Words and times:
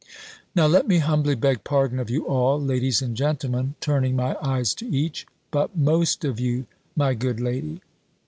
"Now 0.55 0.65
let 0.65 0.87
me 0.87 0.97
humbly 0.97 1.35
beg 1.35 1.63
pardon 1.63 1.99
of 1.99 2.09
you 2.09 2.25
all, 2.25 2.59
ladies 2.59 3.03
and 3.03 3.15
gentlemen," 3.15 3.75
turning 3.79 4.15
my 4.15 4.35
eyes 4.41 4.73
to 4.73 4.87
each; 4.87 5.27
"but 5.51 5.77
most 5.77 6.25
of 6.25 6.39
you, 6.39 6.65
my 6.95 7.13
good 7.13 7.39
lady." 7.39 7.81